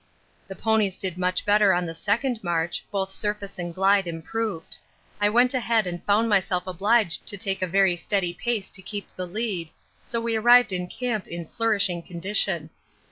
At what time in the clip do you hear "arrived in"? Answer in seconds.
10.35-10.87